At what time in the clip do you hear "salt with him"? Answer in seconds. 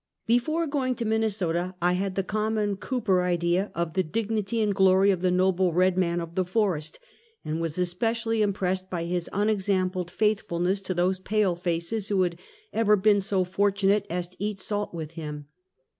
14.59-15.45